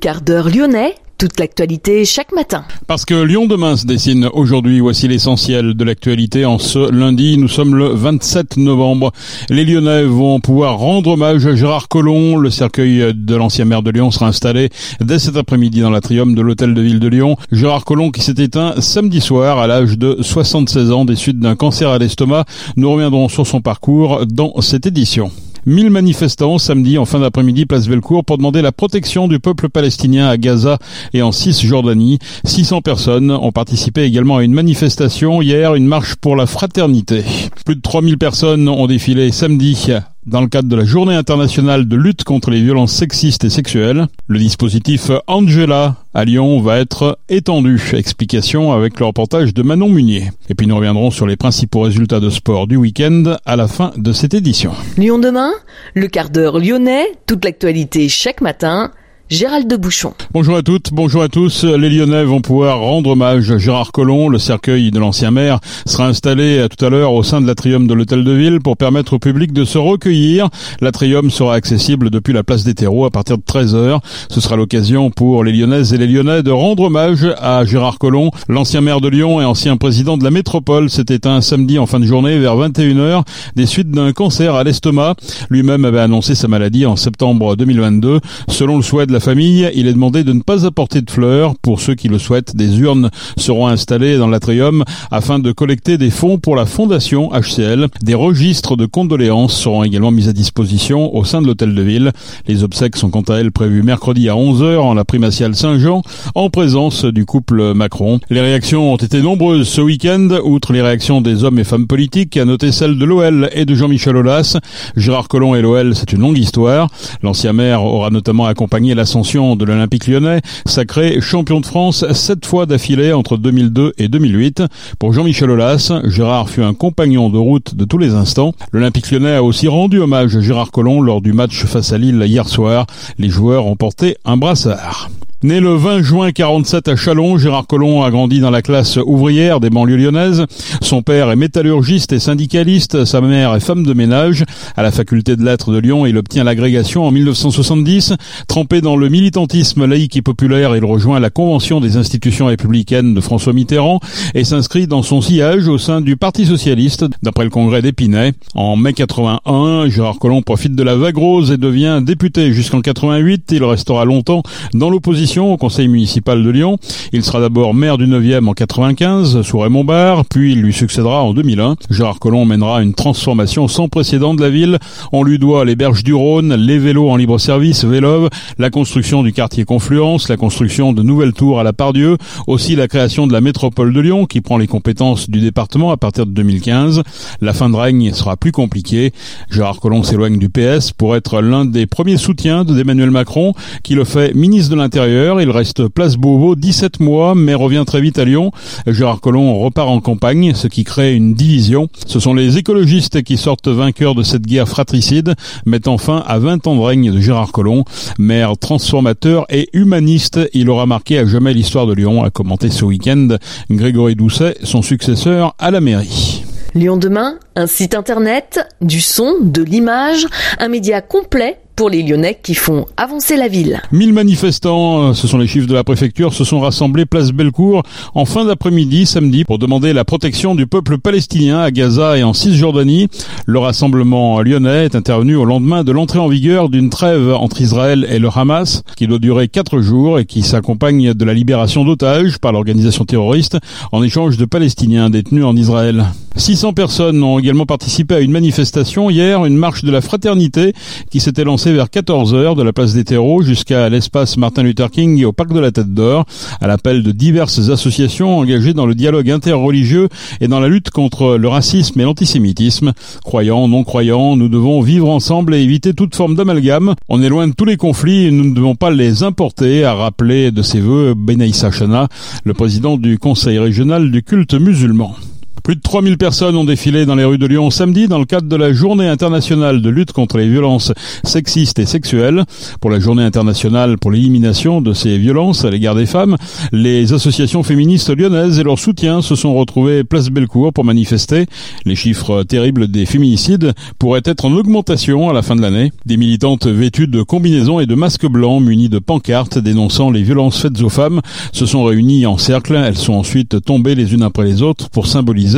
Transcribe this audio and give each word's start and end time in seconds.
quart 0.00 0.22
d'heure 0.22 0.48
lyonnais, 0.48 0.94
toute 1.18 1.38
l'actualité 1.38 2.06
chaque 2.06 2.32
matin. 2.32 2.64
Parce 2.86 3.04
que 3.04 3.22
Lyon 3.22 3.44
demain 3.44 3.76
se 3.76 3.84
dessine 3.84 4.30
aujourd'hui, 4.32 4.80
voici 4.80 5.06
l'essentiel 5.06 5.74
de 5.74 5.84
l'actualité. 5.84 6.46
En 6.46 6.58
ce 6.58 6.90
lundi, 6.90 7.36
nous 7.36 7.48
sommes 7.48 7.74
le 7.74 7.88
27 7.88 8.56
novembre. 8.56 9.12
Les 9.50 9.66
Lyonnais 9.66 10.04
vont 10.04 10.40
pouvoir 10.40 10.78
rendre 10.78 11.10
hommage 11.10 11.46
à 11.46 11.54
Gérard 11.54 11.88
Collomb. 11.88 12.36
Le 12.36 12.48
cercueil 12.48 13.12
de 13.14 13.36
l'ancien 13.36 13.66
maire 13.66 13.82
de 13.82 13.90
Lyon 13.90 14.10
sera 14.10 14.28
installé 14.28 14.70
dès 15.02 15.18
cet 15.18 15.36
après-midi 15.36 15.82
dans 15.82 15.90
l'atrium 15.90 16.34
de 16.34 16.40
l'hôtel 16.40 16.72
de 16.72 16.80
ville 16.80 17.00
de 17.00 17.08
Lyon. 17.08 17.36
Gérard 17.52 17.84
Collomb 17.84 18.10
qui 18.10 18.22
s'est 18.22 18.42
éteint 18.42 18.80
samedi 18.80 19.20
soir 19.20 19.58
à 19.58 19.66
l'âge 19.66 19.98
de 19.98 20.16
76 20.22 20.90
ans 20.92 21.04
des 21.04 21.16
suites 21.16 21.38
d'un 21.40 21.56
cancer 21.56 21.90
à 21.90 21.98
l'estomac. 21.98 22.46
Nous 22.76 22.90
reviendrons 22.90 23.28
sur 23.28 23.46
son 23.46 23.60
parcours 23.60 24.24
dans 24.24 24.58
cette 24.62 24.86
édition. 24.86 25.30
1000 25.70 25.90
manifestants 25.90 26.58
samedi 26.58 26.98
en 26.98 27.04
fin 27.04 27.20
d'après-midi 27.20 27.64
place 27.64 27.86
Bellecour 27.86 28.24
pour 28.24 28.38
demander 28.38 28.60
la 28.60 28.72
protection 28.72 29.28
du 29.28 29.38
peuple 29.38 29.68
palestinien 29.68 30.26
à 30.26 30.36
Gaza 30.36 30.78
et 31.14 31.22
en 31.22 31.30
Cisjordanie. 31.30 32.18
600 32.44 32.80
personnes 32.80 33.30
ont 33.30 33.52
participé 33.52 34.02
également 34.02 34.38
à 34.38 34.42
une 34.42 34.52
manifestation 34.52 35.40
hier, 35.40 35.76
une 35.76 35.86
marche 35.86 36.16
pour 36.16 36.34
la 36.34 36.46
fraternité. 36.46 37.22
Plus 37.64 37.76
de 37.76 37.80
3000 37.80 38.18
personnes 38.18 38.68
ont 38.68 38.88
défilé 38.88 39.30
samedi 39.30 39.86
dans 40.26 40.40
le 40.40 40.48
cadre 40.48 40.68
de 40.68 40.76
la 40.76 40.84
journée 40.84 41.14
internationale 41.14 41.88
de 41.88 41.96
lutte 41.96 42.24
contre 42.24 42.50
les 42.50 42.60
violences 42.60 42.92
sexistes 42.92 43.44
et 43.44 43.50
sexuelles. 43.50 44.06
Le 44.26 44.38
dispositif 44.38 45.10
Angela 45.26 45.96
à 46.14 46.24
Lyon 46.24 46.60
va 46.60 46.78
être 46.78 47.18
étendu. 47.28 47.80
Explication 47.92 48.72
avec 48.72 49.00
le 49.00 49.06
reportage 49.06 49.54
de 49.54 49.62
Manon 49.62 49.88
Munier. 49.88 50.30
Et 50.48 50.54
puis 50.54 50.66
nous 50.66 50.76
reviendrons 50.76 51.10
sur 51.10 51.26
les 51.26 51.36
principaux 51.36 51.80
résultats 51.80 52.20
de 52.20 52.30
sport 52.30 52.66
du 52.66 52.76
week-end 52.76 53.36
à 53.46 53.56
la 53.56 53.68
fin 53.68 53.92
de 53.96 54.12
cette 54.12 54.34
édition. 54.34 54.72
Lyon 54.96 55.18
demain, 55.18 55.52
le 55.94 56.06
quart 56.08 56.30
d'heure 56.30 56.58
lyonnais, 56.58 57.06
toute 57.26 57.44
l'actualité 57.44 58.08
chaque 58.08 58.40
matin 58.40 58.92
Gérald 59.30 59.68
de 59.68 59.76
Bouchon. 59.76 60.12
Bonjour 60.32 60.56
à 60.56 60.62
toutes, 60.62 60.92
bonjour 60.92 61.22
à 61.22 61.28
tous. 61.28 61.62
Les 61.62 61.88
Lyonnais 61.88 62.24
vont 62.24 62.40
pouvoir 62.40 62.80
rendre 62.80 63.10
hommage 63.10 63.52
à 63.52 63.58
Gérard 63.58 63.92
Collomb. 63.92 64.28
Le 64.28 64.38
cercueil 64.38 64.90
de 64.90 64.98
l'ancien 64.98 65.30
maire 65.30 65.60
sera 65.86 66.08
installé 66.08 66.66
tout 66.68 66.84
à 66.84 66.90
l'heure 66.90 67.12
au 67.12 67.22
sein 67.22 67.40
de 67.40 67.46
l'atrium 67.46 67.86
de 67.86 67.94
l'hôtel 67.94 68.24
de 68.24 68.32
ville 68.32 68.58
pour 68.58 68.76
permettre 68.76 69.12
au 69.12 69.18
public 69.20 69.52
de 69.52 69.62
se 69.62 69.78
recueillir. 69.78 70.48
L'atrium 70.80 71.30
sera 71.30 71.54
accessible 71.54 72.10
depuis 72.10 72.32
la 72.32 72.42
place 72.42 72.64
des 72.64 72.74
terreaux 72.74 73.04
à 73.04 73.10
partir 73.10 73.38
de 73.38 73.44
13h. 73.44 74.00
Ce 74.28 74.40
sera 74.40 74.56
l'occasion 74.56 75.10
pour 75.10 75.44
les 75.44 75.52
Lyonnaises 75.52 75.94
et 75.94 75.98
les 75.98 76.08
Lyonnais 76.08 76.42
de 76.42 76.50
rendre 76.50 76.82
hommage 76.82 77.24
à 77.38 77.64
Gérard 77.64 78.00
Collomb, 78.00 78.32
l'ancien 78.48 78.80
maire 78.80 79.00
de 79.00 79.08
Lyon 79.08 79.40
et 79.40 79.44
ancien 79.44 79.76
président 79.76 80.18
de 80.18 80.24
la 80.24 80.32
métropole. 80.32 80.90
C'était 80.90 81.28
un 81.28 81.40
samedi 81.40 81.78
en 81.78 81.86
fin 81.86 82.00
de 82.00 82.04
journée 82.04 82.36
vers 82.40 82.56
21h 82.56 83.22
des 83.54 83.66
suites 83.66 83.92
d'un 83.92 84.12
cancer 84.12 84.56
à 84.56 84.64
l'estomac. 84.64 85.14
Lui-même 85.50 85.84
avait 85.84 86.00
annoncé 86.00 86.34
sa 86.34 86.48
maladie 86.48 86.84
en 86.84 86.96
septembre 86.96 87.54
2022. 87.54 88.18
Selon 88.48 88.76
le 88.76 88.82
souhait 88.82 89.06
de 89.06 89.12
la 89.12 89.19
famille, 89.20 89.70
il 89.74 89.86
est 89.86 89.92
demandé 89.92 90.24
de 90.24 90.32
ne 90.32 90.42
pas 90.42 90.66
apporter 90.66 91.02
de 91.02 91.10
fleurs. 91.10 91.54
Pour 91.62 91.80
ceux 91.80 91.94
qui 91.94 92.08
le 92.08 92.18
souhaitent, 92.18 92.56
des 92.56 92.80
urnes 92.80 93.10
seront 93.36 93.68
installées 93.68 94.16
dans 94.16 94.28
l'atrium 94.28 94.84
afin 95.10 95.38
de 95.38 95.52
collecter 95.52 95.98
des 95.98 96.10
fonds 96.10 96.38
pour 96.38 96.56
la 96.56 96.66
fondation 96.66 97.30
HCL. 97.30 97.88
Des 98.02 98.14
registres 98.14 98.76
de 98.76 98.86
condoléances 98.86 99.54
seront 99.54 99.84
également 99.84 100.10
mis 100.10 100.28
à 100.28 100.32
disposition 100.32 101.14
au 101.14 101.24
sein 101.24 101.42
de 101.42 101.46
l'hôtel 101.46 101.74
de 101.74 101.82
ville. 101.82 102.12
Les 102.46 102.64
obsèques 102.64 102.96
sont 102.96 103.10
quant 103.10 103.22
à 103.22 103.36
elles 103.36 103.52
prévues 103.52 103.82
mercredi 103.82 104.28
à 104.28 104.34
11h 104.34 104.78
en 104.78 104.94
la 104.94 105.04
primatiale 105.04 105.54
Saint-Jean 105.54 106.02
en 106.34 106.50
présence 106.50 107.04
du 107.04 107.24
couple 107.24 107.74
Macron. 107.74 108.20
Les 108.30 108.40
réactions 108.40 108.92
ont 108.92 108.96
été 108.96 109.20
nombreuses 109.20 109.68
ce 109.68 109.80
week-end, 109.80 110.28
outre 110.44 110.72
les 110.72 110.82
réactions 110.82 111.20
des 111.20 111.44
hommes 111.44 111.58
et 111.58 111.64
femmes 111.64 111.86
politiques, 111.86 112.36
à 112.36 112.44
noter 112.44 112.72
celles 112.72 112.98
de 112.98 113.04
l'OL 113.04 113.50
et 113.52 113.64
de 113.64 113.74
Jean-Michel 113.74 114.16
Aulas. 114.16 114.58
Gérard 114.96 115.28
Collomb 115.28 115.54
et 115.54 115.62
l'OL, 115.62 115.94
c'est 115.94 116.12
une 116.12 116.20
longue 116.20 116.38
histoire. 116.38 116.88
L'ancien 117.22 117.52
maire 117.52 117.84
aura 117.84 118.10
notamment 118.10 118.46
accompagné 118.46 118.94
la 118.94 119.06
ascension 119.10 119.56
de 119.56 119.64
l'Olympique 119.64 120.06
lyonnais, 120.06 120.40
sacré 120.66 121.20
champion 121.20 121.58
de 121.58 121.66
France 121.66 122.04
sept 122.12 122.46
fois 122.46 122.64
d'affilée 122.64 123.12
entre 123.12 123.36
2002 123.36 123.94
et 123.98 124.06
2008. 124.06 124.62
Pour 125.00 125.12
Jean-Michel 125.12 125.50
Aulas, 125.50 125.92
Gérard 126.04 126.48
fut 126.48 126.62
un 126.62 126.74
compagnon 126.74 127.28
de 127.28 127.36
route 127.36 127.74
de 127.74 127.84
tous 127.84 127.98
les 127.98 128.14
instants. 128.14 128.54
L'Olympique 128.70 129.10
lyonnais 129.10 129.34
a 129.34 129.42
aussi 129.42 129.66
rendu 129.66 129.98
hommage 129.98 130.36
à 130.36 130.40
Gérard 130.40 130.70
Collomb 130.70 131.00
lors 131.00 131.22
du 131.22 131.32
match 131.32 131.64
face 131.64 131.92
à 131.92 131.98
Lille 131.98 132.22
hier 132.24 132.48
soir. 132.48 132.86
Les 133.18 133.30
joueurs 133.30 133.66
ont 133.66 133.74
porté 133.74 134.16
un 134.24 134.36
brassard. 134.36 135.10
Né 135.42 135.58
le 135.58 135.74
20 135.74 136.02
juin 136.02 136.32
47 136.32 136.88
à 136.88 136.96
Chalon, 136.96 137.38
Gérard 137.38 137.66
Collomb 137.66 138.02
a 138.02 138.10
grandi 138.10 138.40
dans 138.40 138.50
la 138.50 138.60
classe 138.60 138.98
ouvrière 138.98 139.58
des 139.58 139.70
banlieues 139.70 139.96
lyonnaises. 139.96 140.44
Son 140.82 141.00
père 141.00 141.30
est 141.30 141.36
métallurgiste 141.36 142.12
et 142.12 142.18
syndicaliste, 142.18 143.06
sa 143.06 143.22
mère 143.22 143.54
est 143.54 143.60
femme 143.60 143.82
de 143.82 143.94
ménage. 143.94 144.44
À 144.76 144.82
la 144.82 144.90
faculté 144.90 145.36
de 145.36 145.42
lettres 145.42 145.72
de 145.72 145.78
Lyon, 145.78 146.04
il 146.04 146.18
obtient 146.18 146.44
l'agrégation 146.44 147.04
en 147.04 147.10
1970. 147.10 148.12
Trempé 148.48 148.82
dans 148.82 148.96
le 148.96 149.08
militantisme 149.08 149.86
laïque 149.86 150.14
et 150.18 150.20
populaire, 150.20 150.76
il 150.76 150.84
rejoint 150.84 151.20
la 151.20 151.30
Convention 151.30 151.80
des 151.80 151.96
institutions 151.96 152.44
républicaines 152.44 153.14
de 153.14 153.20
François 153.22 153.54
Mitterrand 153.54 154.00
et 154.34 154.44
s'inscrit 154.44 154.86
dans 154.86 155.02
son 155.02 155.22
sillage 155.22 155.68
au 155.68 155.78
sein 155.78 156.02
du 156.02 156.18
Parti 156.18 156.44
socialiste, 156.44 157.06
d'après 157.22 157.44
le 157.44 157.50
congrès 157.50 157.80
d'Épinay. 157.80 158.34
En 158.54 158.76
mai 158.76 158.92
81, 158.92 159.88
Gérard 159.88 160.18
Collomb 160.18 160.42
profite 160.42 160.74
de 160.74 160.82
la 160.82 160.96
vague 160.96 161.16
rose 161.16 161.50
et 161.50 161.56
devient 161.56 162.02
député 162.04 162.52
jusqu'en 162.52 162.82
88. 162.82 163.52
Il 163.52 163.64
restera 163.64 164.04
longtemps 164.04 164.42
dans 164.74 164.90
l'opposition 164.90 165.29
au 165.38 165.56
conseil 165.56 165.86
municipal 165.86 166.42
de 166.42 166.50
Lyon. 166.50 166.76
Il 167.12 167.22
sera 167.22 167.40
d'abord 167.40 167.72
maire 167.72 167.98
du 167.98 168.06
9e 168.06 168.48
en 168.48 168.52
95 168.52 169.42
sous 169.42 169.58
Raymond 169.58 169.84
Barre, 169.84 170.24
puis 170.24 170.52
il 170.52 170.62
lui 170.62 170.72
succédera 170.72 171.22
en 171.22 171.32
2001. 171.34 171.76
Gérard 171.90 172.18
Collomb 172.18 172.44
mènera 172.44 172.82
une 172.82 172.94
transformation 172.94 173.68
sans 173.68 173.88
précédent 173.88 174.34
de 174.34 174.40
la 174.40 174.50
ville. 174.50 174.78
On 175.12 175.22
lui 175.22 175.38
doit 175.38 175.64
les 175.64 175.76
berges 175.76 176.02
du 176.02 176.14
Rhône, 176.14 176.54
les 176.54 176.78
vélos 176.78 177.08
en 177.08 177.16
libre 177.16 177.38
service, 177.38 177.84
Vélove, 177.84 178.28
la 178.58 178.70
construction 178.70 179.22
du 179.22 179.32
quartier 179.32 179.64
Confluence, 179.64 180.28
la 180.28 180.36
construction 180.36 180.92
de 180.92 181.02
nouvelles 181.02 181.32
tours 181.32 181.60
à 181.60 181.62
la 181.62 181.72
Pardieu, 181.72 182.16
aussi 182.48 182.74
la 182.74 182.88
création 182.88 183.28
de 183.28 183.32
la 183.32 183.40
métropole 183.40 183.92
de 183.92 184.00
Lyon 184.00 184.26
qui 184.26 184.40
prend 184.40 184.58
les 184.58 184.66
compétences 184.66 185.30
du 185.30 185.40
département 185.40 185.92
à 185.92 185.96
partir 185.96 186.26
de 186.26 186.32
2015. 186.32 187.02
La 187.40 187.52
fin 187.52 187.70
de 187.70 187.76
règne 187.76 188.12
sera 188.12 188.36
plus 188.36 188.52
compliquée. 188.52 189.12
Gérard 189.48 189.78
Collomb 189.78 190.02
s'éloigne 190.02 190.38
du 190.38 190.48
PS 190.48 190.90
pour 190.90 191.14
être 191.14 191.40
l'un 191.40 191.64
des 191.64 191.86
premiers 191.86 192.16
soutiens 192.16 192.64
d'Emmanuel 192.64 193.10
Macron 193.10 193.54
qui 193.84 193.94
le 193.94 194.04
fait 194.04 194.34
ministre 194.34 194.70
de 194.70 194.76
l'Intérieur 194.76 195.19
il 195.20 195.50
reste 195.50 195.88
place 195.88 196.16
Beauvau 196.16 196.56
17 196.56 197.00
mois, 197.00 197.34
mais 197.34 197.54
revient 197.54 197.84
très 197.86 198.00
vite 198.00 198.18
à 198.18 198.24
Lyon. 198.24 198.52
Gérard 198.86 199.20
Collomb 199.20 199.54
repart 199.58 199.88
en 199.88 200.00
campagne, 200.00 200.54
ce 200.54 200.66
qui 200.66 200.82
crée 200.82 201.14
une 201.14 201.34
division. 201.34 201.88
Ce 202.06 202.18
sont 202.20 202.32
les 202.32 202.56
écologistes 202.56 203.22
qui 203.22 203.36
sortent 203.36 203.68
vainqueurs 203.68 204.14
de 204.14 204.22
cette 204.22 204.46
guerre 204.46 204.66
fratricide, 204.66 205.34
mettant 205.66 205.98
fin 205.98 206.24
à 206.26 206.38
20 206.38 206.66
ans 206.66 206.76
de 206.76 206.80
règne 206.80 207.12
de 207.12 207.20
Gérard 207.20 207.52
Collomb. 207.52 207.84
Maire 208.18 208.56
transformateur 208.58 209.44
et 209.50 209.68
humaniste, 209.74 210.40
il 210.54 210.70
aura 210.70 210.86
marqué 210.86 211.18
à 211.18 211.26
jamais 211.26 211.52
l'histoire 211.52 211.86
de 211.86 211.92
Lyon, 211.92 212.24
a 212.24 212.30
commenté 212.30 212.70
ce 212.70 212.86
week-end 212.86 213.36
Grégory 213.70 214.16
Doucet, 214.16 214.56
son 214.62 214.80
successeur 214.80 215.54
à 215.58 215.70
la 215.70 215.82
mairie. 215.82 216.44
Lyon 216.74 216.96
demain, 216.96 217.38
un 217.56 217.66
site 217.66 217.94
internet, 217.94 218.60
du 218.80 219.00
son, 219.00 219.34
de 219.42 219.62
l'image, 219.62 220.26
un 220.58 220.68
média 220.68 221.02
complet 221.02 221.59
pour 221.80 221.88
les 221.88 222.02
Lyonnais 222.02 222.38
qui 222.42 222.54
font 222.54 222.84
avancer 222.98 223.38
la 223.38 223.48
ville. 223.48 223.80
1000 223.90 224.12
manifestants, 224.12 225.02
euh, 225.02 225.12
ce 225.14 225.26
sont 225.26 225.38
les 225.38 225.46
chiffres 225.46 225.66
de 225.66 225.72
la 225.72 225.82
préfecture, 225.82 226.34
se 226.34 226.44
sont 226.44 226.60
rassemblés 226.60 227.06
place 227.06 227.32
Bellecour 227.32 227.84
en 228.14 228.26
fin 228.26 228.44
d'après-midi 228.44 229.06
samedi 229.06 229.46
pour 229.46 229.58
demander 229.58 229.94
la 229.94 230.04
protection 230.04 230.54
du 230.54 230.66
peuple 230.66 230.98
palestinien 230.98 231.60
à 231.60 231.70
Gaza 231.70 232.18
et 232.18 232.22
en 232.22 232.34
Cisjordanie. 232.34 233.08
Le 233.46 233.58
rassemblement 233.60 234.42
lyonnais 234.42 234.84
est 234.84 234.94
intervenu 234.94 235.36
au 235.36 235.46
lendemain 235.46 235.82
de 235.82 235.90
l'entrée 235.90 236.18
en 236.18 236.28
vigueur 236.28 236.68
d'une 236.68 236.90
trêve 236.90 237.32
entre 237.32 237.62
Israël 237.62 238.06
et 238.10 238.18
le 238.18 238.28
Hamas 238.28 238.82
qui 238.94 239.06
doit 239.06 239.18
durer 239.18 239.48
quatre 239.48 239.80
jours 239.80 240.18
et 240.18 240.26
qui 240.26 240.42
s'accompagne 240.42 241.14
de 241.14 241.24
la 241.24 241.32
libération 241.32 241.86
d'otages 241.86 242.36
par 242.40 242.52
l'organisation 242.52 243.06
terroriste 243.06 243.56
en 243.90 244.02
échange 244.02 244.36
de 244.36 244.44
Palestiniens 244.44 245.08
détenus 245.08 245.46
en 245.46 245.56
Israël. 245.56 246.04
600 246.36 246.74
personnes 246.74 247.22
ont 247.22 247.38
également 247.38 247.66
participé 247.66 248.14
à 248.14 248.20
une 248.20 248.30
manifestation 248.30 249.10
hier, 249.10 249.44
une 249.46 249.56
marche 249.56 249.82
de 249.82 249.90
la 249.90 250.00
fraternité 250.00 250.74
qui 251.10 251.20
s'était 251.20 251.44
lancée 251.44 251.69
vers 251.72 251.86
14h 251.86 252.56
de 252.56 252.62
la 252.62 252.72
place 252.72 252.94
des 252.94 253.04
terreaux 253.04 253.42
jusqu'à 253.42 253.88
l'espace 253.88 254.36
Martin 254.36 254.62
Luther 254.62 254.90
King 254.90 255.18
et 255.18 255.24
au 255.24 255.32
parc 255.32 255.52
de 255.52 255.60
la 255.60 255.70
Tête 255.70 255.92
d'Or, 255.92 256.24
à 256.60 256.66
l'appel 256.66 257.02
de 257.02 257.12
diverses 257.12 257.70
associations 257.70 258.38
engagées 258.38 258.74
dans 258.74 258.86
le 258.86 258.94
dialogue 258.94 259.30
interreligieux 259.30 260.08
et 260.40 260.48
dans 260.48 260.60
la 260.60 260.68
lutte 260.68 260.90
contre 260.90 261.36
le 261.36 261.48
racisme 261.48 262.00
et 262.00 262.04
l'antisémitisme. 262.04 262.92
Croyants, 263.24 263.68
non-croyants, 263.68 264.36
nous 264.36 264.48
devons 264.48 264.80
vivre 264.80 265.08
ensemble 265.08 265.54
et 265.54 265.60
éviter 265.60 265.94
toute 265.94 266.14
forme 266.14 266.34
d'amalgame. 266.34 266.94
On 267.08 267.22
est 267.22 267.28
loin 267.28 267.48
de 267.48 267.54
tous 267.54 267.64
les 267.64 267.76
conflits 267.76 268.26
et 268.26 268.30
nous 268.30 268.44
ne 268.44 268.54
devons 268.54 268.74
pas 268.74 268.90
les 268.90 269.22
importer, 269.22 269.84
a 269.84 269.94
rappelé 269.94 270.50
de 270.50 270.62
ses 270.62 270.80
voeux 270.80 271.14
Benaïssa 271.14 271.70
Chana, 271.70 272.08
le 272.44 272.54
président 272.54 272.96
du 272.96 273.18
conseil 273.18 273.58
régional 273.58 274.10
du 274.10 274.22
culte 274.22 274.54
musulman. 274.54 275.14
Plus 275.62 275.76
de 275.76 275.80
3000 275.80 276.16
personnes 276.16 276.56
ont 276.56 276.64
défilé 276.64 277.04
dans 277.04 277.14
les 277.14 277.24
rues 277.24 277.38
de 277.38 277.46
Lyon 277.46 277.70
samedi 277.70 278.08
dans 278.08 278.18
le 278.18 278.24
cadre 278.24 278.48
de 278.48 278.56
la 278.56 278.72
journée 278.72 279.08
internationale 279.08 279.82
de 279.82 279.90
lutte 279.90 280.12
contre 280.12 280.38
les 280.38 280.48
violences 280.48 280.92
sexistes 281.24 281.78
et 281.78 281.86
sexuelles. 281.86 282.44
Pour 282.80 282.90
la 282.90 282.98
journée 282.98 283.22
internationale 283.22 283.98
pour 283.98 284.10
l'élimination 284.10 284.80
de 284.80 284.92
ces 284.92 285.18
violences 285.18 285.64
à 285.64 285.70
l'égard 285.70 285.94
des 285.94 286.06
femmes, 286.06 286.36
les 286.72 287.12
associations 287.12 287.62
féministes 287.62 288.16
lyonnaises 288.16 288.58
et 288.58 288.62
leurs 288.62 288.78
soutiens 288.78 289.20
se 289.20 289.34
sont 289.34 289.54
retrouvés 289.54 290.04
place 290.04 290.30
Bellecour 290.30 290.72
pour 290.72 290.84
manifester. 290.84 291.46
Les 291.84 291.96
chiffres 291.96 292.42
terribles 292.44 292.88
des 292.88 293.04
féminicides 293.04 293.72
pourraient 293.98 294.22
être 294.24 294.44
en 294.44 294.52
augmentation 294.52 295.28
à 295.28 295.32
la 295.32 295.42
fin 295.42 295.56
de 295.56 295.62
l'année. 295.62 295.92
Des 296.06 296.16
militantes 296.16 296.66
vêtues 296.66 297.06
de 297.08 297.22
combinaisons 297.22 297.80
et 297.80 297.86
de 297.86 297.94
masques 297.94 298.26
blancs 298.26 298.62
munis 298.62 298.88
de 298.88 298.98
pancartes 298.98 299.58
dénonçant 299.58 300.10
les 300.10 300.22
violences 300.22 300.60
faites 300.60 300.80
aux 300.80 300.88
femmes 300.88 301.20
se 301.52 301.66
sont 301.66 301.84
réunies 301.84 302.24
en 302.24 302.38
cercle. 302.38 302.74
Elles 302.74 302.96
sont 302.96 303.14
ensuite 303.14 303.62
tombées 303.62 303.94
les 303.94 304.14
unes 304.14 304.22
après 304.22 304.44
les 304.44 304.62
autres 304.62 304.88
pour 304.88 305.06
symboliser 305.06 305.49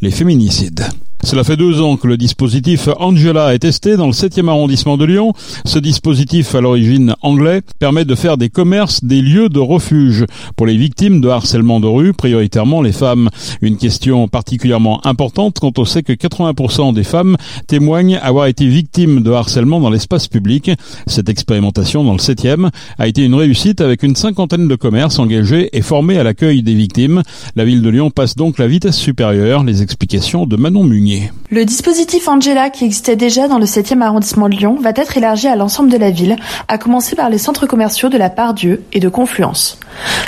les 0.00 0.10
féminicides. 0.10 0.86
Cela 1.22 1.44
fait 1.44 1.58
deux 1.58 1.82
ans 1.82 1.98
que 1.98 2.08
le 2.08 2.16
dispositif 2.16 2.88
Angela 2.98 3.54
est 3.54 3.60
testé 3.60 3.96
dans 3.96 4.06
le 4.06 4.12
7e 4.12 4.48
arrondissement 4.48 4.96
de 4.96 5.04
Lyon. 5.04 5.34
Ce 5.66 5.78
dispositif, 5.78 6.54
à 6.54 6.62
l'origine 6.62 7.14
anglais, 7.20 7.60
permet 7.78 8.06
de 8.06 8.14
faire 8.14 8.38
des 8.38 8.48
commerces 8.48 9.04
des 9.04 9.20
lieux 9.20 9.50
de 9.50 9.58
refuge 9.58 10.24
pour 10.56 10.66
les 10.66 10.78
victimes 10.78 11.20
de 11.20 11.28
harcèlement 11.28 11.78
de 11.78 11.86
rue, 11.86 12.14
prioritairement 12.14 12.80
les 12.80 12.92
femmes. 12.92 13.28
Une 13.60 13.76
question 13.76 14.28
particulièrement 14.28 15.06
importante 15.06 15.58
quand 15.60 15.78
on 15.78 15.84
sait 15.84 16.02
que 16.02 16.14
80% 16.14 16.94
des 16.94 17.04
femmes 17.04 17.36
témoignent 17.66 18.18
avoir 18.22 18.46
été 18.46 18.66
victimes 18.66 19.22
de 19.22 19.30
harcèlement 19.30 19.78
dans 19.78 19.90
l'espace 19.90 20.26
public. 20.26 20.70
Cette 21.06 21.28
expérimentation 21.28 22.02
dans 22.02 22.12
le 22.12 22.18
7e 22.18 22.70
a 22.98 23.06
été 23.06 23.22
une 23.24 23.34
réussite 23.34 23.82
avec 23.82 24.02
une 24.02 24.16
cinquantaine 24.16 24.68
de 24.68 24.74
commerces 24.74 25.18
engagés 25.18 25.68
et 25.74 25.82
formés 25.82 26.18
à 26.18 26.24
l'accueil 26.24 26.62
des 26.62 26.74
victimes. 26.74 27.22
La 27.56 27.66
ville 27.66 27.82
de 27.82 27.90
Lyon 27.90 28.10
passe 28.10 28.36
donc 28.36 28.58
la 28.58 28.66
vitesse 28.66 28.96
supérieure. 28.96 29.64
Les 29.64 29.82
explications 29.82 30.46
de 30.46 30.56
Manon 30.56 30.84
Munier. 30.84 31.09
Le 31.50 31.64
dispositif 31.64 32.28
Angela, 32.28 32.70
qui 32.70 32.84
existait 32.84 33.16
déjà 33.16 33.48
dans 33.48 33.58
le 33.58 33.64
7e 33.64 34.00
arrondissement 34.02 34.48
de 34.48 34.54
Lyon, 34.54 34.76
va 34.80 34.92
être 34.94 35.16
élargi 35.16 35.48
à 35.48 35.56
l'ensemble 35.56 35.90
de 35.90 35.96
la 35.96 36.10
ville, 36.10 36.36
à 36.68 36.78
commencer 36.78 37.16
par 37.16 37.30
les 37.30 37.38
centres 37.38 37.66
commerciaux 37.66 38.08
de 38.08 38.18
la 38.18 38.30
part 38.30 38.54
Dieu 38.54 38.82
et 38.92 39.00
de 39.00 39.08
Confluence. 39.08 39.78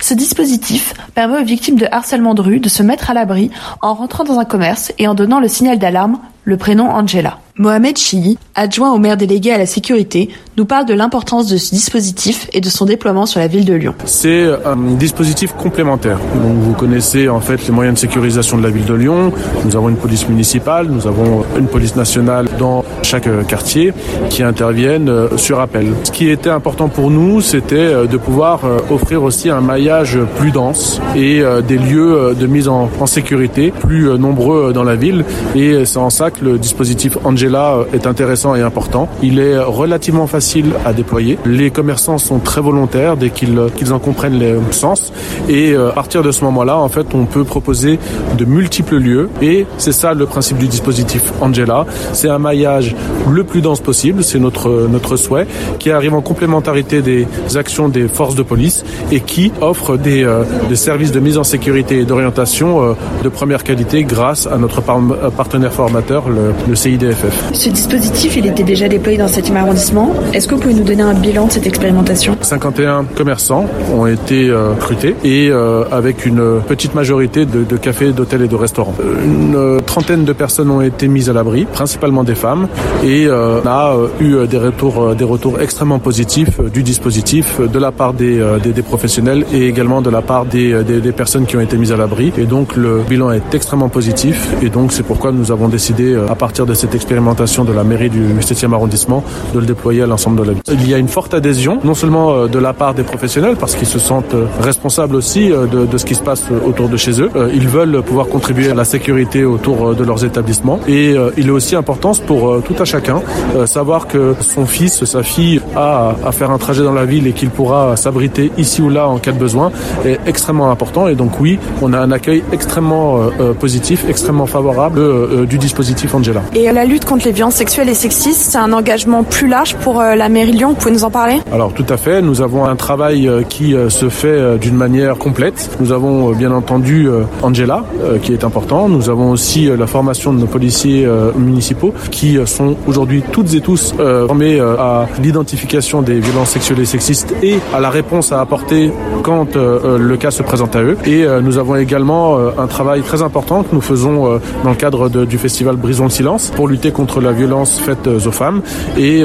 Ce 0.01 0.15
dispositif 0.15 0.95
permet 1.15 1.41
aux 1.41 1.45
victimes 1.45 1.77
de 1.77 1.87
harcèlement 1.91 2.35
de 2.35 2.43
rue 2.43 2.61
de 2.61 2.69
se 2.69 2.83
mettre 2.83 3.11
à 3.11 3.15
l'abri 3.15 3.51
en 3.81 3.95
rentrant 3.95 4.25
dans 4.25 4.39
un 4.39 4.45
commerce 4.45 4.93
et 4.99 5.09
en 5.09 5.15
donnant 5.15 5.41
le 5.41 5.49
signal 5.49 5.79
d'alarme, 5.79 6.19
le 6.45 6.57
prénom 6.57 6.91
Angela. 6.91 7.39
Mohamed 7.59 7.99
Chii, 7.99 8.39
adjoint 8.55 8.93
au 8.93 8.99
maire 8.99 9.19
délégué 9.19 9.53
à 9.53 9.59
la 9.59 9.67
sécurité, 9.67 10.31
nous 10.57 10.65
parle 10.65 10.87
de 10.87 10.95
l'importance 10.95 11.49
de 11.49 11.59
ce 11.59 11.75
dispositif 11.75 12.49
et 12.55 12.63
de 12.63 12.69
son 12.71 12.87
déploiement 12.87 13.27
sur 13.27 13.41
la 13.41 13.47
ville 13.47 13.67
de 13.67 13.75
Lyon. 13.75 13.95
C'est 14.07 14.49
un 14.65 14.77
dispositif 14.95 15.53
complémentaire. 15.53 16.19
Donc 16.43 16.57
vous 16.57 16.73
connaissez 16.73 17.29
en 17.29 17.41
fait 17.41 17.67
les 17.67 17.73
moyens 17.73 17.97
de 17.97 18.01
sécurisation 18.01 18.57
de 18.57 18.63
la 18.63 18.71
ville 18.71 18.87
de 18.87 18.95
Lyon. 18.95 19.33
Nous 19.67 19.77
avons 19.77 19.91
une 19.91 19.97
police 19.97 20.27
municipale, 20.29 20.87
nous 20.89 21.07
avons 21.07 21.45
une 21.59 21.67
police 21.67 21.95
nationale 21.95 22.49
dans 22.59 22.85
chaque 23.03 23.29
quartier 23.47 23.93
qui 24.31 24.43
interviennent 24.43 25.11
euh, 25.11 25.37
sur 25.37 25.61
appel. 25.61 25.93
Ce 26.05 26.11
qui 26.11 26.31
était 26.31 26.51
important 26.51 26.89
pour 26.89 27.11
nous, 27.11 27.43
c'était 27.43 27.77
euh, 27.77 28.07
de 28.07 28.17
pouvoir 28.17 28.65
euh, 28.65 28.79
offrir 28.91 29.23
aussi 29.23 29.51
un 29.51 29.61
maillage 29.63 30.19
plus 30.37 30.51
dense 30.51 31.01
et 31.17 31.43
des 31.67 31.79
lieux 31.79 32.35
de 32.39 32.47
mise 32.47 32.69
en, 32.69 32.89
sécurité 33.07 33.73
plus 33.73 34.19
nombreux 34.19 34.73
dans 34.73 34.85
la 34.85 34.97
ville. 34.97 35.25
Et 35.55 35.85
c'est 35.85 35.99
en 35.99 36.09
ça 36.09 36.31
que 36.31 36.45
le 36.45 36.59
dispositif 36.59 37.19
Angela 37.25 37.79
est 37.93 38.07
intéressant 38.07 38.55
et 38.55 38.63
important. 38.63 39.09
Il 39.23 39.39
est 39.39 39.59
relativement 39.59 40.27
facile 40.27 40.73
à 40.87 40.93
déployer. 40.93 41.39
Les 41.45 41.71
commerçants 41.71 42.19
sont 42.19 42.39
très 42.39 42.61
volontaires 42.61 43.17
dès 43.17 43.31
qu'ils 43.31 43.61
qu'ils 43.77 43.93
en 43.93 43.99
comprennent 43.99 44.39
le 44.39 44.61
sens. 44.71 45.13
Et 45.49 45.75
à 45.75 45.91
partir 45.91 46.23
de 46.23 46.31
ce 46.31 46.45
moment-là, 46.45 46.77
en 46.77 46.89
fait, 46.89 47.07
on 47.15 47.27
peut 47.27 47.45
proposer 47.45 47.99
de 48.39 48.45
multiples 48.45 48.97
lieux. 48.97 49.29
Et 49.41 49.67
c'est 49.79 49.93
ça 49.93 50.15
le 50.15 50.27
principe 50.27 50.59
du 50.59 50.69
dispositif 50.69 51.33
Angela. 51.41 51.87
C'est 52.13 52.29
un 52.29 52.39
maillage 52.39 52.95
le 53.31 53.45
plus 53.45 53.61
dense 53.61 53.81
possible, 53.81 54.25
c'est 54.25 54.39
notre, 54.39 54.89
notre 54.91 55.17
souhait, 55.17 55.47
qui 55.79 55.91
arrive 55.91 56.15
en 56.15 56.21
complémentarité 56.21 57.03
des 57.03 57.27
actions 57.55 57.89
des 57.89 58.09
forces 58.09 58.35
de 58.35 58.43
police 58.43 58.85
et 59.11 59.21
qui 59.21 59.52
offre 59.61 59.97
des, 59.97 60.25
euh, 60.25 60.45
des 60.69 60.77
services 60.77 61.13
de 61.13 61.21
mise 61.21 61.39
en 61.39 61.45
sécurité 61.45 62.01
et 62.01 62.05
d'orientation 62.05 62.83
euh, 62.83 62.93
de 63.23 63.29
première 63.29 63.65
qualité 63.65 64.05
grâce 64.05 64.47
à 64.47 64.59
notre 64.59 64.81
euh, 64.81 65.31
partenaire 65.31 65.73
formateur, 65.73 66.29
le, 66.29 66.53
le, 66.69 66.75
CIDFF. 66.75 67.53
Ce 67.53 67.69
dispositif, 67.69 68.37
il 68.37 68.47
était 68.47 68.63
déjà 68.63 68.89
déployé 68.89 69.19
dans 69.19 69.27
le 69.27 69.31
7e 69.31 69.57
arrondissement. 69.57 70.15
Est-ce 70.33 70.49
que 70.49 70.55
vous 70.55 70.61
pouvez 70.61 70.75
nous 70.75 70.85
donner 70.85 71.03
un 71.03 71.15
bilan 71.15 71.47
de 71.47 71.53
cette 71.53 71.67
expérimentation? 71.67 72.37
51 72.41 73.05
commerçants 73.17 73.67
ont 73.95 74.07
été 74.07 74.53
recrutés 74.53 75.15
et 75.25 75.51
avec 75.91 76.27
une 76.27 76.61
petite 76.67 76.95
majorité 76.95 77.47
de, 77.47 77.65
de 77.65 77.77
cafés, 77.77 78.13
d'hôtels 78.13 78.43
et 78.43 78.49
de 78.49 78.57
restaurants. 78.57 78.95
Une 79.25 79.81
trentaine 79.85 80.25
de 80.25 80.33
personnes 80.33 80.71
ont 80.71 80.81
été 80.81 81.09
mises 81.09 81.31
à 81.31 81.33
l'abri, 81.33 81.65
principalement 81.65 82.25
des 82.25 82.35
femmes, 82.35 82.69
et 83.05 83.29
on 83.31 83.67
a 83.67 83.97
eu 84.21 84.47
des 84.47 84.59
retours, 84.59 85.15
des 85.15 85.25
retours 85.25 85.61
extrêmement 85.61 85.99
positifs 85.99 86.61
du 86.61 86.83
dispositif 86.83 87.61
de 87.61 87.79
la 87.79 87.93
part 87.93 88.15
des, 88.15 88.43
des, 88.63 88.83
professionnels 88.83 89.32
et 89.53 89.69
également 89.69 90.03
de 90.03 90.11
la 90.11 90.23
part 90.23 90.45
des, 90.47 90.83
des, 90.85 91.13
personnes 91.13 91.47
qui 91.47 91.57
ont 91.57 91.61
été 91.61 91.77
mises 91.77 91.93
à 91.93 91.97
l'abri. 91.97 92.33
Et 92.39 92.45
donc 92.45 92.77
le 92.77 93.01
bilan 93.09 93.31
est 93.31 93.55
extrêmement 93.55 93.89
positif 93.89 94.55
et 94.63 94.71
donc 94.71 94.93
c'est 94.93 95.03
pourquoi 95.03 95.33
nous 95.33 95.53
avons 95.53 95.69
décidé 95.69 96.17
à 96.29 96.35
partir 96.35 96.67
de 96.67 96.75
cette 96.75 96.95
expérimentation 96.95 97.65
de 97.65 97.73
la 97.73 97.85
mairie 97.85 98.11
du 98.11 98.23
7e 98.41 98.73
arrondissement 98.73 99.23
de 99.55 99.61
le 99.61 99.67
déployer 99.67 100.03
à 100.03 100.07
l'ensemble 100.07 100.41
de 100.41 100.45
la 100.45 100.53
ville. 100.53 100.63
Il 100.73 100.89
y 100.89 100.95
a 100.95 100.99
une 100.99 101.09
forte 101.09 101.35
adhésion, 101.35 101.79
non 101.85 101.95
seulement 101.95 102.47
de 102.47 102.59
la 102.59 102.73
part 102.73 102.95
des 102.95 103.03
professionnels 103.03 103.57
parce 103.59 103.75
qu'ils 103.75 103.89
se 103.89 103.99
sentent 103.99 104.37
responsables 104.61 105.17
aussi 105.17 105.51
de, 105.51 105.99
ce 105.99 106.05
qui 106.05 106.15
se 106.15 106.23
passe 106.23 106.45
autour 106.67 106.89
de 106.89 106.97
chez 106.97 107.21
eux. 107.21 107.31
Ils 107.55 107.69
veulent 107.69 108.03
pouvoir 108.03 108.27
contribuer 108.27 108.71
à 108.71 108.75
la 108.75 108.85
sécurité 108.85 109.45
autour 109.45 109.95
de 109.95 110.05
leurs 110.05 110.25
établissements 110.25 110.81
et 110.89 111.15
il 111.37 111.47
est 111.47 111.51
aussi 111.51 111.77
important 111.77 112.13
pour 112.27 112.63
tout 112.63 112.75
à 112.79 112.85
chacun. 112.85 113.23
Euh, 113.57 113.67
savoir 113.67 114.07
que 114.07 114.35
son 114.41 114.67
fils, 114.67 115.05
sa 115.05 115.23
fille 115.23 115.61
a 115.77 116.15
à 116.25 116.33
faire 116.33 116.51
un 116.51 116.59
trajet 116.59 116.83
dans 116.83 116.93
la 116.93 117.05
ville 117.05 117.27
et 117.27 117.33
qu'il 117.33 117.51
pourra 117.51 117.97
s'abriter 117.97 118.51
ici 118.59 118.83
ou 118.83 118.89
là 118.89 119.09
cas 119.23 119.33
de 119.33 119.39
besoin 119.39 119.73
est 120.05 120.19
extrêmement 120.27 120.71
important. 120.71 121.09
Et 121.09 121.15
donc 121.15 121.41
oui, 121.41 121.59
on 121.81 121.93
a 121.93 121.99
un 121.99 122.11
accueil 122.11 122.43
extrêmement 122.53 123.17
euh, 123.17 123.31
euh, 123.41 123.53
positif, 123.55 124.05
extrêmement 124.09 124.47
favorable 124.47 125.01
du 125.47 125.59
dispositif 125.59 126.15
Angela. 126.15 126.43
Et 126.55 126.71
la 126.71 126.85
lutte 126.85 127.05
contre 127.05 127.25
les 127.27 127.33
violences 127.33 127.55
sexuelles 127.55 127.89
et 127.89 127.95
sexistes, 127.95 128.51
c'est 128.51 128.59
un 128.59 128.73
engagement 128.73 129.23
plus 129.23 129.49
large 129.49 129.77
pour 129.77 130.03
la 130.03 130.29
mairie 130.29 130.53
Lyon. 130.53 130.71
Vous 130.71 130.75
pouvez 130.75 130.93
nous 130.93 131.05
en 131.05 131.11
parler? 131.11 131.41
Alors 131.53 131.73
tout 131.73 131.87
à 131.89 131.97
fait. 131.97 132.21
Nous 132.23 132.43
avons 132.43 132.65
un 132.65 132.77
travail 132.77 133.31
qui 133.49 133.75
se 133.89 134.09
fait 134.09 134.59
d'une 134.59 134.75
manière 134.77 135.17
complète. 135.17 135.71
Nous 135.81 135.93
avons 135.93 136.33
bien 136.33 136.53
entendu 136.53 137.09
Angela, 137.43 137.85
qui 138.23 138.33
est 138.33 138.45
important. 138.45 138.89
Nous 138.89 139.09
avons 139.09 139.31
aussi 139.31 139.71
la 139.77 139.87
formation 139.87 140.33
de 140.33 140.41
nos 140.41 140.47
policiers 140.47 141.07
municipaux 141.37 141.95
qui 142.11 142.39
sont 142.47 142.77
aujourd'hui 142.87 143.23
toutes 143.33 143.55
et 143.55 143.61
tous 143.61 143.95
euh, 143.99 144.27
formés 144.27 144.61
euh, 144.61 144.77
à 144.79 145.09
l'identification 145.23 146.03
des 146.03 146.21
violences 146.21 146.51
sexuelles 146.51 146.81
et 146.81 146.85
sexistes 146.85 147.35
et 147.43 147.59
à 147.75 147.81
la 147.81 147.91
réponse 147.91 148.33
à 148.33 148.41
apporter 148.41 148.91
quand 149.23 149.57
euh, 149.57 149.99
le 149.99 150.17
cas 150.17 150.31
se 150.31 150.43
présente 150.43 150.77
à 150.77 150.83
eux. 150.83 150.97
Et 151.07 151.27
nous 151.43 151.59
avons 151.59 151.77
également 151.77 152.39
un 152.59 152.67
travail 152.67 153.03
très 153.03 153.23
important 153.23 153.63
que 153.63 153.75
nous 153.75 153.81
faisons 153.81 154.41
dans 154.65 154.71
le 154.71 154.77
cadre 154.77 155.09
de, 155.09 155.25
du 155.25 155.39
festival 155.39 155.77
Brisons 155.77 156.05
le 156.05 156.11
silence 156.11 156.53
pour 156.55 156.69
lutter 156.69 156.91
contre 156.91 157.21
la 157.21 157.33
violence 157.33 157.79
faite 157.79 158.07
aux 158.07 158.31
femmes 158.31 158.63
et 158.97 159.25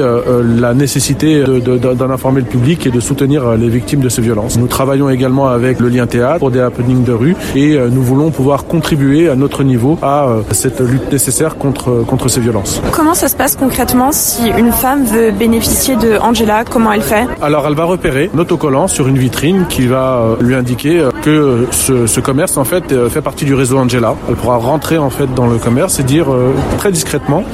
la 0.60 0.74
nécessité 0.74 1.44
d'en 1.44 2.10
informer 2.10 2.40
le 2.40 2.46
public 2.46 2.86
et 2.86 2.90
de 2.90 3.00
soutenir 3.00 3.56
les 3.56 3.68
victimes 3.68 4.00
de 4.00 4.08
ces 4.08 4.22
violences. 4.22 4.58
Nous 4.58 4.66
travaillons 4.66 5.08
également 5.08 5.48
avec 5.48 5.80
le 5.80 5.88
lien 5.88 6.06
théâtre 6.06 6.38
pour 6.38 6.50
des 6.50 6.60
happenings 6.60 7.04
de 7.04 7.12
rue 7.12 7.36
et 7.54 7.78
nous 7.90 8.02
voulons 8.02 8.30
pouvoir 8.30 8.64
contribuer 8.64 9.28
à 9.28 9.36
notre 9.36 9.62
niveau 9.62 9.98
à 10.02 10.28
cette 10.52 10.80
lutte 10.80 11.10
nécessaire 11.10 11.56
contre, 11.56 12.04
contre 12.06 12.28
ces 12.28 12.40
violences. 12.40 12.80
Comment 12.92 13.14
ça 13.14 13.28
se 13.28 13.36
passe 13.36 13.56
concrètement 13.56 14.12
si 14.12 14.48
une 14.56 14.72
femme 14.72 15.04
veut 15.04 15.30
bénéficier 15.30 15.96
de 15.96 16.18
Angela? 16.18 16.64
Comment 16.68 16.92
elle 16.92 17.02
fait? 17.02 17.26
Alors 17.42 17.66
elle 17.66 17.74
va 17.74 17.84
repérer 17.84 18.30
un 18.34 18.38
autocollant 18.38 18.88
sur 18.88 19.08
une 19.08 19.18
vitrine 19.18 19.64
qui 19.68 19.77
va 19.86 20.18
euh, 20.18 20.36
lui 20.40 20.54
indiquer 20.54 21.00
euh, 21.00 21.10
que 21.22 21.66
ce, 21.70 22.20
commerce 22.20 22.56
en 22.56 22.64
fait 22.64 22.90
euh, 22.90 23.08
fait 23.08 23.20
partie 23.20 23.44
du 23.44 23.54
réseau 23.54 23.78
Angela. 23.78 24.14
Elle 24.28 24.34
pourra 24.34 24.56
rentrer 24.56 24.98
en 24.98 25.10
fait 25.10 25.32
dans 25.34 25.46
le 25.46 25.56
commerce 25.56 26.00
et 26.00 26.02
dire 26.02 26.26
très 26.78 26.90
discrètement 26.90 27.44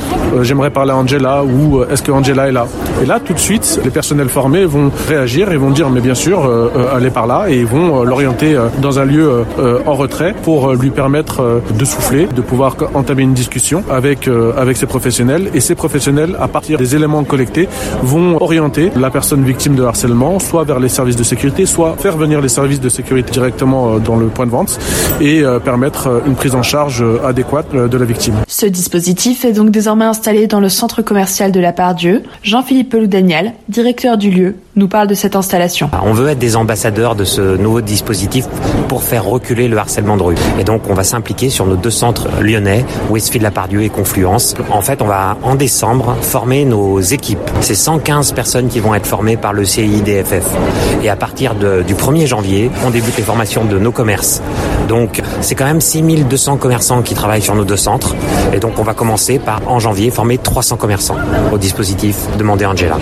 j'aimerais 0.42 0.70
parler 0.70 0.92
à 0.92 0.96
Angela 0.96 1.44
ou 1.44 1.82
est-ce 1.84 2.02
que 2.02 2.10
Angela 2.10 2.48
est 2.48 2.52
là? 2.52 2.66
Et 3.02 3.06
là 3.06 3.20
tout 3.20 3.34
de 3.34 3.38
suite 3.38 3.80
les 3.84 3.90
personnels 3.90 4.28
formés 4.28 4.64
vont 4.64 4.90
réagir 5.08 5.52
et 5.52 5.56
vont 5.56 5.70
dire 5.70 5.90
mais 5.90 6.00
bien 6.00 6.14
sûr 6.14 6.50
elle 6.96 7.04
est 7.04 7.10
par 7.10 7.26
là 7.26 7.46
et 7.48 7.58
ils 7.58 7.66
vont 7.66 8.02
l'orienter 8.04 8.56
dans 8.80 8.98
un 8.98 9.04
lieu 9.04 9.44
en 9.86 9.94
retrait 9.94 10.34
pour 10.42 10.72
lui 10.72 10.90
permettre 10.90 11.60
de 11.78 11.84
souffler, 11.84 12.26
de 12.26 12.40
pouvoir 12.40 12.76
entamer 12.94 13.22
une 13.22 13.34
discussion 13.34 13.82
avec 13.90 14.28
avec 14.56 14.76
ses 14.76 14.86
professionnels 14.86 15.50
et 15.54 15.60
ces 15.60 15.74
professionnels, 15.74 16.36
à 16.40 16.48
partir 16.48 16.78
des 16.78 16.96
éléments 16.96 17.24
collectés, 17.24 17.68
vont 18.02 18.42
orienter 18.42 18.90
la 18.96 19.10
personne 19.10 19.44
victime 19.44 19.74
de 19.74 19.82
harcèlement 19.82 20.38
soit 20.38 20.64
vers 20.64 20.80
les 20.80 20.88
services 20.88 21.16
de 21.16 21.22
sécurité, 21.22 21.66
soit 21.66 21.96
faire 21.98 22.13
faire 22.14 22.20
venir 22.20 22.40
les 22.40 22.48
services 22.48 22.80
de 22.80 22.88
sécurité 22.88 23.32
directement 23.32 23.98
dans 23.98 24.16
le 24.16 24.26
point 24.26 24.46
de 24.46 24.50
vente 24.50 24.78
et 25.20 25.42
permettre 25.64 26.22
une 26.26 26.34
prise 26.34 26.54
en 26.54 26.62
charge 26.62 27.04
adéquate 27.24 27.74
de 27.74 27.98
la 27.98 28.04
victime. 28.04 28.34
Ce 28.46 28.66
dispositif 28.66 29.44
est 29.44 29.52
donc 29.52 29.70
désormais 29.70 30.04
installé 30.04 30.46
dans 30.46 30.60
le 30.60 30.68
centre 30.68 31.02
commercial 31.02 31.50
de 31.50 31.58
la 31.58 31.72
Part-Dieu. 31.72 32.22
Jean-Philippe 32.42 32.90
Pelou-Daniel, 32.90 33.52
directeur 33.68 34.16
du 34.16 34.30
lieu, 34.30 34.54
nous 34.76 34.88
parle 34.88 35.08
de 35.08 35.14
cette 35.14 35.34
installation. 35.36 35.90
On 36.04 36.12
veut 36.12 36.28
être 36.28 36.38
des 36.38 36.56
ambassadeurs 36.56 37.16
de 37.16 37.24
ce 37.24 37.56
nouveau 37.56 37.80
dispositif 37.80 38.46
pour 38.88 39.02
faire 39.02 39.24
reculer 39.24 39.68
le 39.68 39.76
harcèlement 39.76 40.16
de 40.16 40.22
rue. 40.22 40.36
Et 40.58 40.64
donc 40.64 40.82
on 40.88 40.94
va 40.94 41.04
s'impliquer 41.04 41.50
sur 41.50 41.66
nos 41.66 41.76
deux 41.76 41.90
centres 41.90 42.28
lyonnais, 42.40 42.84
Westfield-Lapardieu 43.10 43.82
et 43.82 43.88
Confluence. 43.88 44.54
En 44.70 44.82
fait, 44.82 45.02
on 45.02 45.06
va 45.06 45.36
en 45.42 45.54
décembre 45.56 46.16
former 46.20 46.64
nos 46.64 47.00
équipes. 47.00 47.50
C'est 47.60 47.74
115 47.74 48.32
personnes 48.32 48.68
qui 48.68 48.78
vont 48.78 48.94
être 48.94 49.06
formées 49.06 49.36
par 49.36 49.52
le 49.52 49.64
CIDFF. 49.64 50.46
Et 51.02 51.08
à 51.08 51.16
partir 51.16 51.54
du 51.54 51.94
1er 52.04 52.26
janvier, 52.26 52.70
on 52.84 52.90
débute 52.90 53.16
les 53.16 53.22
formations 53.22 53.64
de 53.64 53.78
nos 53.78 53.90
commerces. 53.90 54.42
Donc 54.88 55.22
c'est 55.40 55.54
quand 55.54 55.64
même 55.64 55.80
6200 55.80 56.56
commerçants 56.56 57.02
qui 57.02 57.14
travaillent 57.14 57.42
sur 57.42 57.54
nos 57.54 57.64
deux 57.64 57.76
centres. 57.76 58.14
Et 58.52 58.58
donc 58.58 58.78
on 58.78 58.82
va 58.82 58.94
commencer 58.94 59.38
par 59.38 59.60
en 59.66 59.78
janvier 59.78 60.10
former 60.10 60.38
300 60.38 60.76
commerçants 60.76 61.16
au 61.52 61.58
dispositif 61.58 62.16
demandé 62.38 62.66
Angela. 62.66 62.98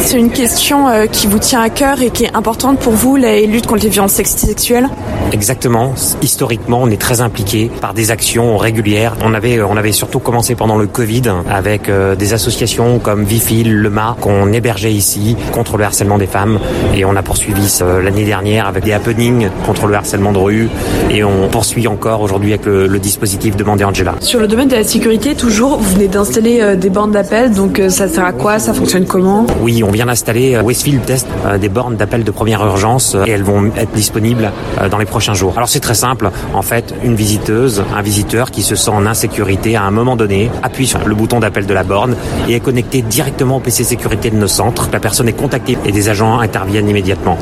C'est 0.00 0.18
une 0.18 0.30
question 0.30 0.88
euh, 0.88 1.06
qui 1.06 1.26
vous 1.26 1.38
tient 1.38 1.60
à 1.60 1.70
cœur 1.70 2.02
et 2.02 2.10
qui 2.10 2.24
est 2.24 2.36
importante 2.36 2.78
pour 2.78 2.92
vous, 2.92 3.16
la 3.16 3.40
lutte 3.40 3.66
contre 3.66 3.84
les 3.84 3.90
violences 3.90 4.12
sexuelles? 4.12 4.88
Exactement. 5.32 5.94
Historiquement, 6.22 6.80
on 6.82 6.90
est 6.90 7.00
très 7.00 7.20
impliqué 7.20 7.70
par 7.80 7.94
des 7.94 8.10
actions 8.10 8.56
régulières. 8.56 9.16
On 9.22 9.34
avait, 9.34 9.62
on 9.62 9.76
avait 9.76 9.92
surtout 9.92 10.18
commencé 10.18 10.54
pendant 10.54 10.76
le 10.76 10.86
Covid 10.86 11.22
avec 11.48 11.88
euh, 11.88 12.14
des 12.14 12.32
associations 12.32 12.98
comme 12.98 13.24
Vifil, 13.24 13.72
Le 13.72 13.90
Mât, 13.90 14.16
qu'on 14.20 14.52
hébergeait 14.52 14.92
ici 14.92 15.36
contre 15.52 15.76
le 15.76 15.84
harcèlement 15.84 16.18
des 16.18 16.26
femmes. 16.26 16.58
Et 16.94 17.04
on 17.04 17.16
a 17.16 17.22
poursuivi 17.22 17.62
l'année 18.02 18.24
dernière 18.24 18.66
avec 18.66 18.84
des 18.84 18.92
happenings 18.92 19.48
contre 19.64 19.86
le 19.86 19.94
harcèlement 19.94 20.32
de 20.32 20.38
rue. 20.38 20.68
Et 21.10 21.24
on 21.24 21.48
poursuit 21.48 21.86
encore 21.86 22.20
aujourd'hui 22.20 22.52
avec 22.52 22.66
le, 22.66 22.98
dispositif 22.98 23.56
demandé 23.56 23.84
Angela. 23.84 24.14
Sur 24.20 24.38
le 24.38 24.46
domaine 24.46 24.68
de 24.68 24.76
la 24.76 24.84
sécurité, 24.84 25.34
toujours, 25.34 25.78
vous 25.78 25.94
venez 25.94 26.08
d'installer 26.08 26.60
euh, 26.60 26.76
des 26.76 26.88
bornes 26.88 27.10
d'appel. 27.10 27.52
Donc 27.52 27.80
ça 27.88 28.06
sert 28.06 28.24
à 28.24 28.32
quoi? 28.32 28.58
Ça 28.58 28.72
fonctionne 28.72 29.06
comment? 29.06 29.46
Oui, 29.60 29.82
on 29.82 29.90
vient 29.90 30.06
d'installer 30.06 30.58
Westfield 30.58 31.04
Test 31.04 31.26
des 31.60 31.68
bornes 31.68 31.96
d'appel 31.96 32.24
de 32.24 32.30
première 32.30 32.64
urgence 32.64 33.16
et 33.26 33.30
elles 33.30 33.42
vont 33.42 33.66
être 33.76 33.92
disponibles 33.92 34.52
dans 34.90 34.98
les 34.98 35.04
prochains 35.04 35.34
jours. 35.34 35.54
Alors 35.56 35.68
c'est 35.68 35.80
très 35.80 35.94
simple. 35.94 36.30
En 36.54 36.62
fait, 36.62 36.94
une 37.02 37.14
visiteuse, 37.14 37.82
un 37.94 38.02
visiteur 38.02 38.50
qui 38.50 38.62
se 38.62 38.76
sent 38.76 38.90
en 38.90 39.06
insécurité 39.06 39.76
à 39.76 39.82
un 39.82 39.90
moment 39.90 40.16
donné 40.16 40.50
appuie 40.62 40.86
sur 40.86 41.06
le 41.06 41.14
bouton 41.14 41.40
d'appel 41.40 41.66
de 41.66 41.74
la 41.74 41.82
borne 41.82 42.16
et 42.48 42.54
est 42.54 42.60
connecté 42.60 43.02
directement 43.02 43.56
au 43.56 43.60
PC 43.60 43.84
sécurité 43.84 44.30
de 44.30 44.36
nos 44.36 44.46
centres. 44.46 44.88
La 44.92 45.00
personne 45.00 45.28
est 45.28 45.32
contactée 45.32 45.76
et 45.84 45.92
des 45.92 46.08
agents 46.08 46.38
interviennent 46.38 46.88
immédiatement. 46.88 47.38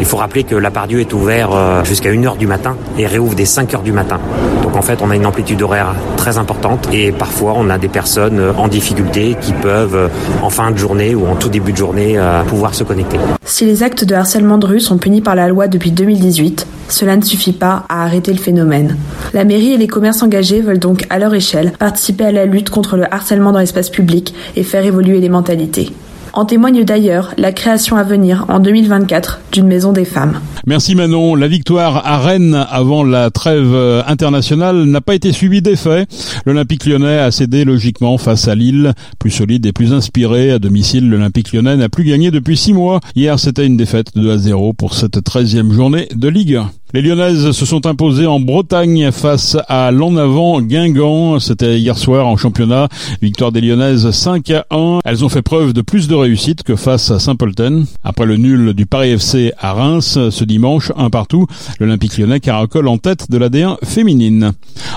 Il 0.00 0.06
faut 0.06 0.16
rappeler 0.16 0.44
que 0.44 0.54
la 0.54 0.70
Pardieu 0.70 1.00
est 1.00 1.12
ouvert 1.12 1.50
euh, 1.52 1.84
jusqu'à 1.84 2.10
1h 2.10 2.36
du 2.36 2.46
matin 2.46 2.76
et 2.98 3.06
réouvre 3.06 3.34
dès 3.34 3.44
5h 3.44 3.82
du 3.82 3.92
matin. 3.92 4.18
Donc 4.62 4.76
en 4.76 4.82
fait, 4.82 5.00
on 5.02 5.10
a 5.10 5.16
une 5.16 5.26
amplitude 5.26 5.62
horaire 5.62 5.94
très 6.16 6.38
importante 6.38 6.88
et 6.92 7.12
parfois 7.12 7.54
on 7.56 7.70
a 7.70 7.78
des 7.78 7.88
personnes 7.88 8.38
euh, 8.38 8.52
en 8.56 8.68
difficulté 8.68 9.36
qui 9.40 9.52
peuvent 9.52 9.94
euh, 9.94 10.08
en 10.42 10.50
fin 10.50 10.70
de 10.70 10.76
journée 10.76 11.14
ou 11.14 11.26
en 11.26 11.36
tout 11.36 11.48
début 11.48 11.72
de 11.72 11.76
journée 11.76 12.18
pouvoir 12.46 12.74
se 12.74 12.84
connecter. 12.84 13.18
Si 13.44 13.64
les 13.64 13.82
actes 13.82 14.04
de 14.04 14.14
harcèlement 14.14 14.58
de 14.58 14.66
rue 14.66 14.80
sont 14.80 14.98
punis 14.98 15.20
par 15.20 15.34
la 15.34 15.48
loi 15.48 15.68
depuis 15.68 15.90
2018, 15.90 16.66
cela 16.88 17.16
ne 17.16 17.22
suffit 17.22 17.52
pas 17.52 17.84
à 17.88 18.04
arrêter 18.04 18.32
le 18.32 18.38
phénomène. 18.38 18.96
La 19.34 19.44
mairie 19.44 19.74
et 19.74 19.76
les 19.76 19.86
commerces 19.86 20.22
engagés 20.22 20.60
veulent 20.60 20.78
donc, 20.78 21.06
à 21.10 21.18
leur 21.18 21.34
échelle, 21.34 21.72
participer 21.72 22.24
à 22.24 22.32
la 22.32 22.46
lutte 22.46 22.70
contre 22.70 22.96
le 22.96 23.12
harcèlement 23.12 23.52
dans 23.52 23.58
l'espace 23.58 23.90
public 23.90 24.34
et 24.56 24.62
faire 24.62 24.84
évoluer 24.84 25.20
les 25.20 25.28
mentalités. 25.28 25.92
En 26.32 26.44
témoigne 26.44 26.84
d'ailleurs 26.84 27.34
la 27.36 27.52
création 27.52 27.96
à 27.96 28.02
venir 28.02 28.46
en 28.48 28.58
2024 28.58 29.40
d'une 29.52 29.66
maison 29.66 29.92
des 29.92 30.04
femmes. 30.04 30.40
Merci 30.66 30.94
Manon. 30.94 31.34
La 31.34 31.48
victoire 31.48 32.06
à 32.06 32.18
Rennes 32.18 32.66
avant 32.70 33.04
la 33.04 33.30
trêve 33.30 33.74
internationale 34.06 34.84
n'a 34.84 35.00
pas 35.00 35.14
été 35.14 35.32
suivie 35.32 35.62
d'effet. 35.62 36.06
L'Olympique 36.46 36.86
lyonnais 36.86 37.18
a 37.18 37.30
cédé 37.30 37.64
logiquement 37.64 38.18
face 38.18 38.48
à 38.48 38.54
Lille, 38.54 38.92
plus 39.18 39.30
solide 39.30 39.66
et 39.66 39.72
plus 39.72 39.92
inspiré. 39.92 40.50
À 40.50 40.58
domicile, 40.58 41.08
l'Olympique 41.08 41.52
lyonnais 41.52 41.76
n'a 41.76 41.88
plus 41.88 42.04
gagné 42.04 42.30
depuis 42.30 42.56
six 42.56 42.72
mois. 42.72 43.00
Hier, 43.14 43.38
c'était 43.38 43.66
une 43.66 43.76
défaite 43.76 44.14
de 44.14 44.22
2 44.22 44.30
à 44.30 44.38
0 44.38 44.72
pour 44.72 44.94
cette 44.94 45.18
13e 45.18 45.72
journée 45.72 46.08
de 46.14 46.28
Ligue 46.28 46.60
les 46.94 47.02
Lyonnaises 47.02 47.50
se 47.50 47.66
sont 47.66 47.84
imposées 47.86 48.26
en 48.26 48.40
Bretagne 48.40 49.10
face 49.12 49.58
à 49.68 49.90
l'en 49.90 50.16
avant 50.16 50.62
Guingamp. 50.62 51.38
C'était 51.38 51.78
hier 51.78 51.98
soir 51.98 52.26
en 52.26 52.38
championnat. 52.38 52.88
Victoire 53.20 53.52
des 53.52 53.60
Lyonnaises 53.60 54.10
5 54.10 54.50
à 54.52 54.64
1. 54.70 55.00
Elles 55.04 55.22
ont 55.22 55.28
fait 55.28 55.42
preuve 55.42 55.74
de 55.74 55.82
plus 55.82 56.08
de 56.08 56.14
réussite 56.14 56.62
que 56.62 56.76
face 56.76 57.10
à 57.10 57.18
Saint-Polten. 57.18 57.84
Après 58.04 58.24
le 58.24 58.38
nul 58.38 58.72
du 58.72 58.86
Paris 58.86 59.10
FC 59.10 59.52
à 59.58 59.74
Reims 59.74 60.18
ce 60.30 60.44
dimanche, 60.48 60.90
un 60.96 61.10
partout, 61.10 61.46
l'Olympique 61.78 62.18
lyonnais 62.18 62.40
caracole 62.40 62.88
en 62.88 62.98
tête 62.98 63.30
de 63.30 63.38
la 63.38 63.48
D1 63.48 63.76
féminine. 63.84 64.52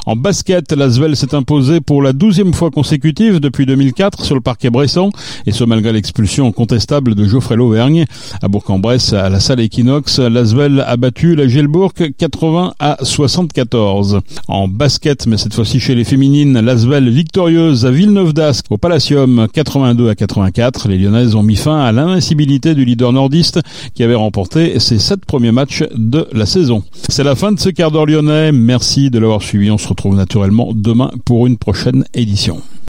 En 0.08 0.16
basket, 0.16 0.72
l'Asvel 0.72 1.16
s'est 1.16 1.36
imposé 1.36 1.80
pour 1.80 2.02
la 2.02 2.14
douzième 2.14 2.54
fois 2.54 2.72
consécutive 2.72 3.40
depuis 3.40 3.68
2004 3.68 4.26
sur 4.26 4.34
le 4.34 4.42
parquet 4.42 4.72
bressan, 4.72 5.12
et 5.46 5.52
ce 5.52 5.64
malgré 5.64 5.94
l'expulsion 5.94 6.52
contestable 6.52 7.14
de 7.14 7.26
Geoffrey 7.26 7.56
Lauvergne. 7.56 8.06
À 8.42 8.48
Bourg-en-Bresse, 8.48 9.14
à 9.14 9.30
la 9.30 9.40
salle 9.40 9.60
Equinox, 9.60 10.20
l'Asvel 10.20 10.84
a 10.88 10.98
battu 10.98 11.36
la 11.36 11.48
Gelbourg 11.48 11.94
80 11.94 12.74
à 12.80 12.98
74. 13.04 14.22
En 14.48 14.68
basket, 14.68 15.28
mais 15.28 15.38
cette 15.38 15.54
fois-ci 15.54 15.80
chez 15.80 15.96
les 15.96 16.04
féminines, 16.04 16.60
l'Asvel 16.60 17.10
victorieuse 17.10 17.86
à 17.86 17.92
Villeneuve 17.92 18.34
d'Ascq 18.34 18.66
au 18.70 18.78
Palacium 18.78 19.48
82 19.54 20.10
à 20.10 20.16
84. 20.16 20.88
Les 20.88 20.98
Lyonnaises 20.98 21.36
ont 21.36 21.44
mis 21.44 21.58
fin 21.58 21.80
à 21.80 21.92
l'invincibilité 21.92 22.74
du 22.74 22.86
leader 22.86 23.12
nordiste 23.12 23.60
qui 23.94 24.04
avait 24.04 24.16
remporté 24.16 24.80
ses 24.80 25.00
sept 25.00 25.26
premiers 25.26 25.41
matchs 25.50 25.84
de 25.96 26.28
la 26.32 26.46
saison. 26.46 26.84
C'est 27.10 27.24
la 27.24 27.34
fin 27.34 27.52
de 27.52 27.60
ce 27.60 27.70
quart 27.70 27.90
d'heure 27.90 28.06
lyonnais. 28.06 28.52
Merci 28.52 29.10
de 29.10 29.18
l'avoir 29.18 29.42
suivi. 29.42 29.72
On 29.72 29.80
se 29.80 29.88
retrouve 29.88 30.16
naturellement 30.16 30.74
demain 30.76 31.10
pour 31.26 31.48
une 31.48 31.58
prochaine 31.58 32.06
édition. 32.14 32.62